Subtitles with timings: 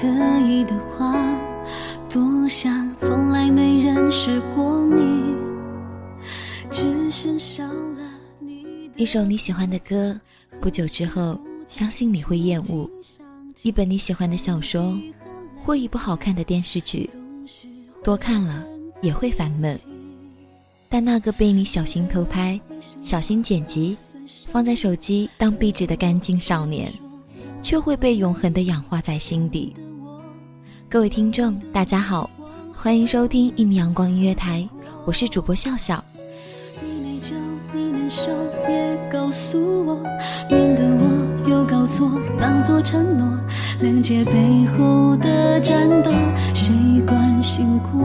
[0.00, 0.06] 可
[0.46, 1.12] 以的话，
[2.08, 5.36] 多想从来没认识过你
[8.96, 10.16] 一首你喜欢的歌，
[10.60, 12.88] 不久之后，相信你会厌恶；
[13.62, 14.96] 一本你喜欢的小说，
[15.64, 17.10] 或一部好看的电视剧，
[18.04, 18.64] 多看了
[19.02, 19.76] 也会烦闷。
[20.88, 22.60] 但那个被你小心偷拍、
[23.00, 23.96] 小心剪辑、
[24.46, 26.88] 放在手机当壁纸的干净少年，
[27.60, 29.74] 却会被永恒的氧化在心底。
[30.90, 32.30] 各位听众，大家好，
[32.74, 34.66] 欢迎收听一米阳光音乐台，
[35.04, 36.02] 我是主播笑笑。
[36.80, 37.34] 你内疚，
[37.74, 38.22] 你难受，
[38.66, 40.00] 别告诉我，
[40.48, 43.28] 免得我又搞错，当作承诺。
[43.82, 44.32] 谅解背
[44.78, 46.10] 后的战斗，
[46.54, 46.72] 谁
[47.06, 48.00] 关心过？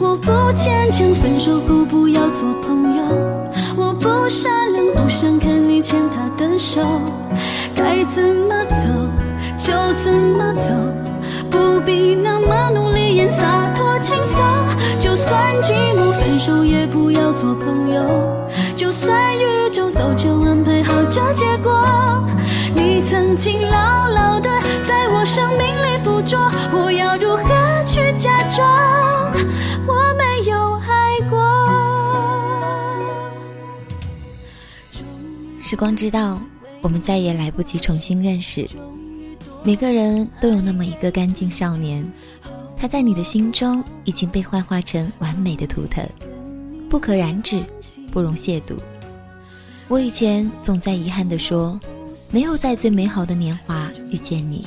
[0.00, 3.04] 我不坚强，分手后不要做朋友。
[3.76, 6.80] 我不善良，不想看你牵他的手。
[7.74, 9.01] 该怎么走
[9.64, 10.62] 就怎么走，
[11.48, 14.36] 不必那么努力演洒脱轻松。
[14.98, 18.02] 就算寂寞，分手也不要做朋友。
[18.74, 22.26] 就算宇宙早就安排好这结果，
[22.74, 24.50] 你曾经牢牢的
[24.88, 26.36] 在我生命里附着，
[26.72, 29.32] 我要如何去假装
[29.86, 31.38] 我没有爱过？
[35.60, 36.40] 时光知道，
[36.80, 38.68] 我们再也来不及重新认识。
[39.64, 42.04] 每个人都有那么一个干净少年，
[42.76, 46.04] 他在你的心中已经被幻化成完美的图腾，
[46.88, 47.62] 不可染指。
[48.12, 48.74] 不容亵渎。
[49.88, 51.80] 我以前总在遗憾地说，
[52.30, 54.66] 没有在最美好的年华遇见你。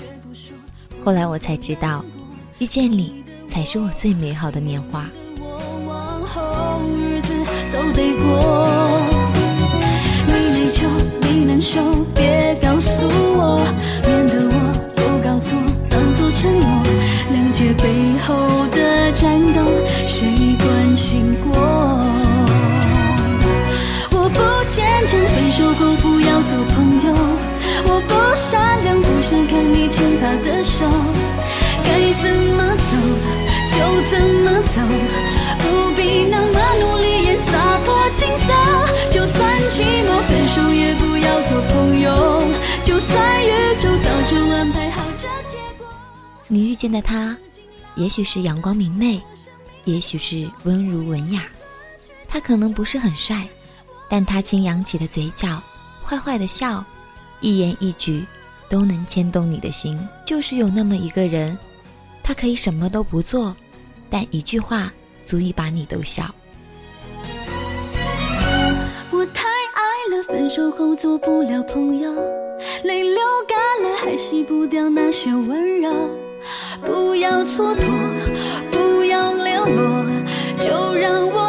[1.04, 2.04] 后来我才知道，
[2.58, 5.08] 遇见你才是我最美好的年华。
[10.28, 10.88] 你内疚，
[11.22, 11.80] 你难受，
[12.16, 12.35] 别
[46.56, 47.36] 你遇见的他，
[47.96, 49.22] 也许是阳光明媚，
[49.84, 51.44] 也许是温儒文雅，
[52.30, 53.46] 他可能不是很帅。
[54.08, 55.62] 但他轻扬起的嘴角，
[56.02, 56.82] 坏坏的笑，
[57.42, 58.26] 一言一举
[58.70, 60.00] 都能牵动你的心。
[60.26, 61.58] 就是有那么一个人，
[62.24, 63.54] 他可以什么都不做，
[64.10, 64.90] 但一句话
[65.26, 66.34] 足以把你逗笑。
[69.12, 72.14] 我太爱了，分手后做不了朋友，
[72.86, 75.92] 泪流干了还洗不掉那些温柔。
[76.82, 77.86] 不要蹉跎，
[78.72, 80.06] 不要流落，
[80.58, 81.45] 就让我。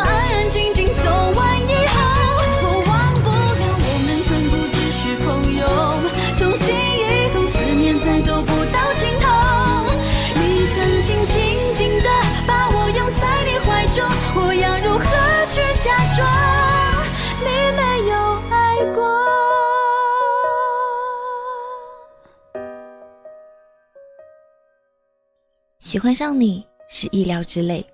[25.87, 27.87] 喜欢上你是意料之内，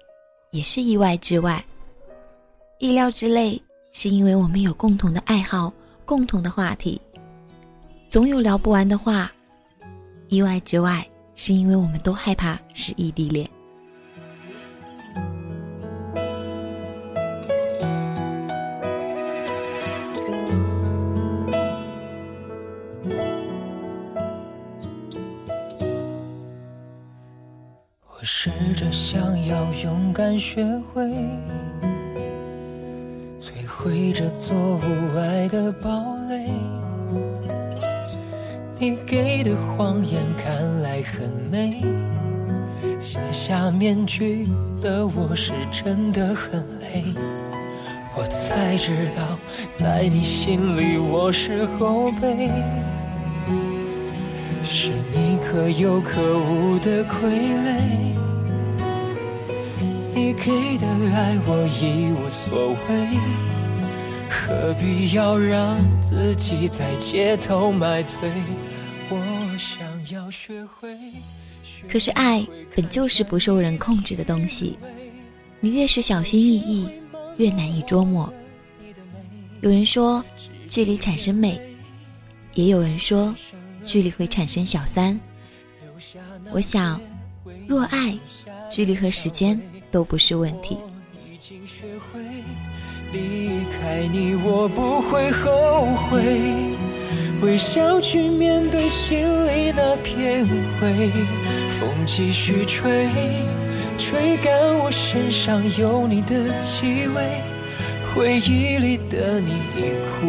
[0.51, 1.63] 也是意外之外。
[2.79, 3.63] 意料之内
[3.93, 5.71] 是因为我们有共同的爱好、
[6.07, 6.99] 共同的话题，
[8.09, 9.31] 总有聊不完的话。
[10.29, 13.47] 意外之外是因为我们都害怕是异地恋。
[28.23, 31.03] 我试着想要勇敢学会
[33.37, 35.91] 摧毁这座无爱的堡
[36.29, 36.49] 垒，
[38.79, 41.83] 你给的谎言看来很美，
[43.01, 44.47] 卸下面具
[44.81, 47.03] 的我是真的很累。
[48.17, 49.37] 我才知道，
[49.73, 52.49] 在你心里我是后辈，
[55.53, 57.77] 可有可无的傀儡。
[60.15, 63.07] 你给的爱我已无所谓，
[64.31, 68.19] 何必要让自己在街头买醉？
[69.11, 70.97] 我想要学会。
[71.87, 72.43] 可是爱
[72.75, 74.79] 本就是不受人控制的东西，
[75.61, 76.89] 你越是小心翼翼，
[77.37, 78.33] 越难以捉摸。
[79.61, 80.25] 有人说，
[80.67, 81.61] 距离产生美，
[82.55, 83.35] 也有人说，
[83.85, 85.21] 距离会产生小三。
[86.53, 87.01] 我想，
[87.67, 88.15] 若爱，
[88.71, 89.61] 距离和时间。
[89.93, 90.79] 都不是问题。
[93.13, 96.19] 离开你，我不会后悔。
[97.43, 100.47] 微笑去面对心里那片
[100.81, 101.11] 灰，
[101.69, 103.07] 风继续吹，
[103.99, 107.43] 吹干我身上有你的气味，
[108.15, 110.27] 回忆里的你已枯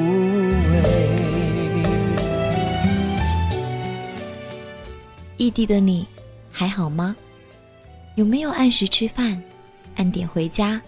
[0.73, 1.12] 萎。
[5.37, 6.07] 异地的你
[6.51, 7.15] 还好吗？
[8.15, 9.41] 有没有按时吃饭？
[9.95, 10.81] 按点回家，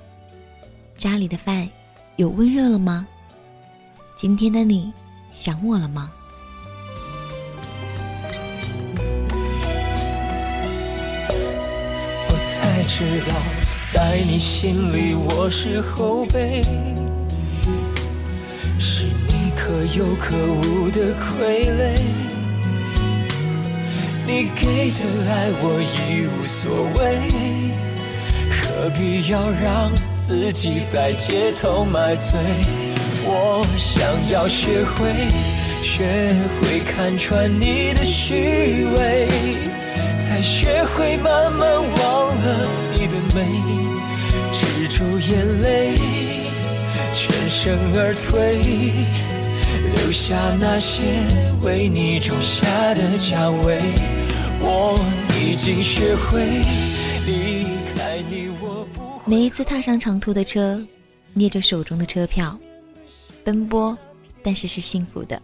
[0.95, 1.67] 家里的饭
[2.15, 3.07] 有温热了吗？
[4.15, 4.93] 今天的你
[5.31, 6.11] 想我了吗？
[12.29, 13.33] 我才知道，
[13.91, 16.61] 在你心里我是后辈，
[18.79, 22.24] 是你可有可无的傀儡。
[24.27, 24.99] 你给的
[25.29, 26.99] 爱我已无所谓。
[28.49, 29.91] 何必要让
[30.27, 32.39] 自己在街头买醉？
[33.27, 35.13] 我想要学会，
[35.81, 36.05] 学
[36.61, 39.27] 会看穿你的虚伪，
[40.27, 43.45] 才学会慢慢忘了你的美，
[44.51, 45.97] 止住眼泪，
[47.13, 48.59] 全身而退，
[49.95, 51.01] 留下那些
[51.61, 53.79] 为你种下的蔷薇。
[54.61, 54.99] 我
[55.39, 56.43] 已经学会
[57.25, 57.65] 离
[57.95, 58.49] 开你。
[58.61, 58.87] 我
[59.25, 60.83] 每一次踏上长途的车，
[61.33, 62.57] 捏着手中的车票，
[63.43, 63.97] 奔波，
[64.43, 65.41] 但是是幸福的。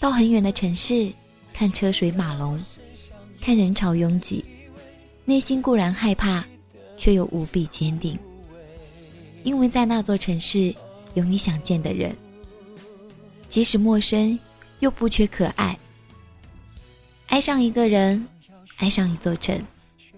[0.00, 1.12] 到很远的城市，
[1.52, 2.60] 看车水马龙，
[3.40, 4.44] 看人潮拥挤，
[5.24, 6.44] 内心固然害怕，
[6.96, 8.18] 却又无比坚定，
[9.44, 10.74] 因为在那座城市
[11.14, 12.16] 有你想见的人，
[13.48, 14.38] 即使陌生，
[14.80, 15.78] 又不缺可爱。
[17.32, 18.28] 爱上一个人，
[18.76, 19.56] 爱上一座城。
[19.96, 20.12] 学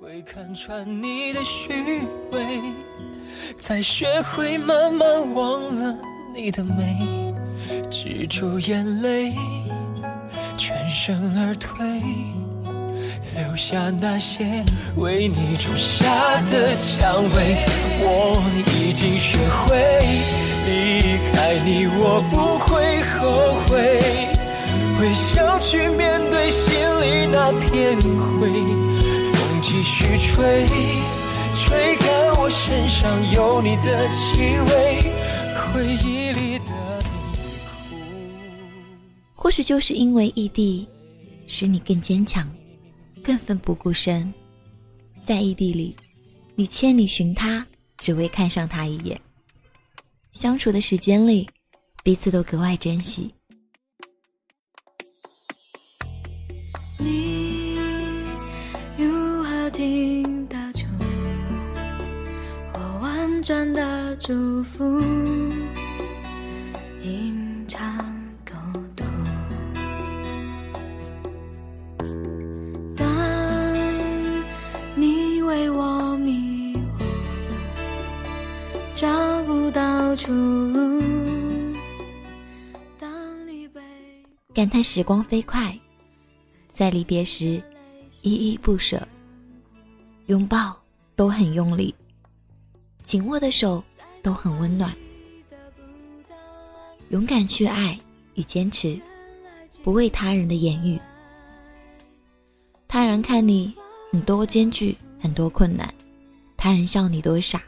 [0.00, 2.00] 会看穿你的虚
[2.32, 2.40] 伪，
[3.60, 5.94] 才学会慢慢忘了
[6.34, 6.96] 你的美，
[7.90, 9.34] 止住眼泪，
[10.56, 11.84] 全身而退，
[13.34, 14.64] 留下那些
[14.96, 17.66] 为你种下的蔷薇。
[18.00, 18.42] 我
[18.80, 19.76] 已经学会
[20.64, 24.00] 离开你，我不会后悔，
[25.02, 26.18] 微笑去面
[27.06, 28.50] 对心里那片灰。
[29.32, 30.66] 风继续吹，
[31.54, 35.02] 吹干我身上有你的气味，
[35.54, 36.72] 回忆里的
[37.04, 37.72] 你哭
[39.34, 40.88] 或许就是因为异地，
[41.46, 42.44] 使你更坚强，
[43.22, 44.32] 更奋不顾身。
[45.24, 45.94] 在异地里，
[46.56, 47.64] 你千里寻他，
[47.98, 49.20] 只为看上他一眼。
[50.32, 51.48] 相处的时间里，
[52.02, 53.32] 彼此都格外珍惜。
[56.98, 57.76] 你
[58.96, 60.56] 如何听到
[62.72, 65.00] 我婉转的祝福，
[67.02, 67.98] 隐藏
[68.44, 68.54] 沟
[68.96, 69.06] 通。
[72.96, 73.06] 当
[74.94, 77.04] 你为我迷惑，
[78.94, 81.02] 找不到出路。
[82.98, 83.08] 当
[83.46, 83.80] 你被
[84.54, 85.78] 感叹时光飞快，
[86.76, 87.62] 在离别时
[88.20, 89.00] 依依不舍，
[90.26, 90.76] 拥抱
[91.16, 91.94] 都很用力。
[93.02, 93.82] 紧握的手
[94.22, 94.94] 都很温暖，
[97.08, 97.98] 勇敢去爱
[98.34, 99.00] 与坚持，
[99.82, 101.00] 不为他人的言语。
[102.86, 103.74] 他人看你
[104.12, 105.88] 很多艰巨，很多困难，
[106.58, 107.62] 他人笑你多傻。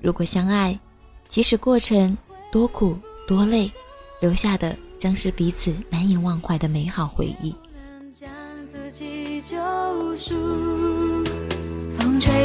[0.00, 0.76] 如果相爱，
[1.28, 2.18] 即使过程
[2.50, 3.70] 多苦多累，
[4.20, 7.54] 留下的将是彼此难以忘怀的美好回忆。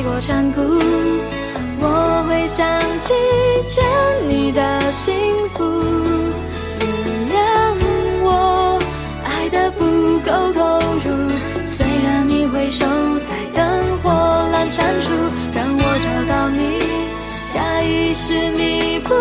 [0.08, 0.62] 多山谷，
[1.82, 2.66] 我会想
[2.98, 3.14] 起
[3.66, 3.84] 欠
[4.30, 5.14] 你的幸
[5.50, 5.66] 福，
[6.80, 6.88] 原
[7.30, 7.38] 谅
[8.24, 8.80] 我
[9.26, 11.30] 爱的不够投入，
[11.68, 12.86] 虽然你会守
[13.20, 14.10] 在灯火
[14.54, 15.12] 阑珊处，
[15.54, 16.80] 让我找到你，
[17.52, 19.14] 下意识弥补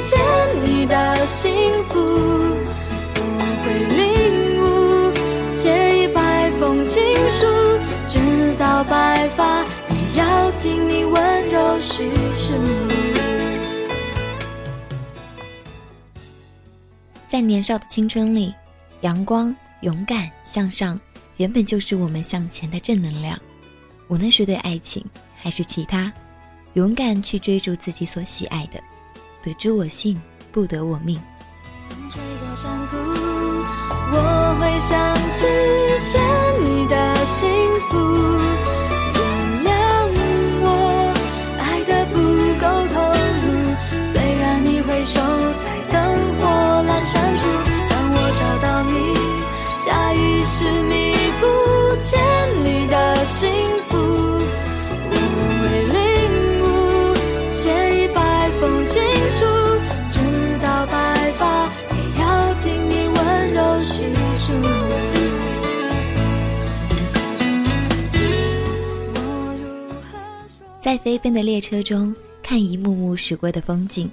[0.00, 0.18] 欠
[0.64, 1.52] 你的幸
[1.84, 2.00] 福，
[3.14, 3.22] 我
[3.62, 4.66] 会领悟，
[5.48, 7.46] 写一百封情书，
[8.08, 8.18] 直
[8.58, 9.62] 到白发。
[17.32, 18.54] 在年少的青春里，
[19.00, 21.00] 阳光、勇敢、向上，
[21.38, 23.40] 原本就是我们向前的正能量。
[24.08, 25.02] 无论是对爱情
[25.34, 26.12] 还是其他，
[26.74, 28.78] 勇敢去追逐自己所喜爱的。
[29.42, 30.20] 得之我幸，
[30.52, 31.18] 不得我命。
[34.10, 35.11] 我会想
[70.92, 74.10] 在飞奔的列车中，看一幕幕驶过的风景，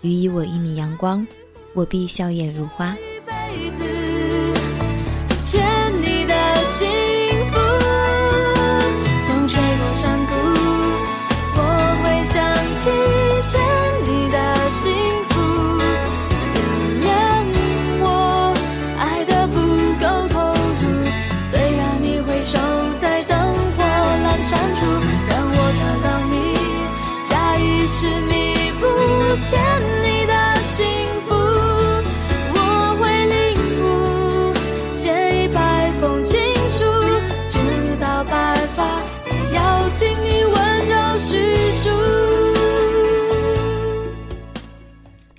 [0.00, 1.26] 予以我一米阳光，
[1.74, 2.96] 我必笑靥如花。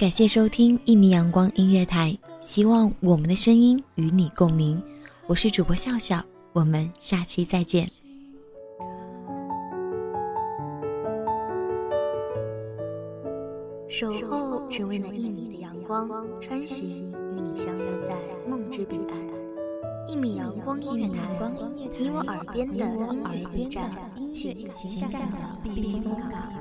[0.03, 4.83] 感谢收听一米阳光音乐台，希望我们的声音与你共鸣。
[5.27, 7.87] 我是主播笑笑，我们下期再见。
[13.87, 16.09] 守候只为那一米的阳光，
[16.41, 18.13] 穿行与你相约在
[18.45, 19.17] 梦之彼岸。
[20.09, 21.29] 一米阳光音乐台，
[21.97, 23.89] 你我耳边的音乐驿站，
[24.33, 26.51] 情感的避风港。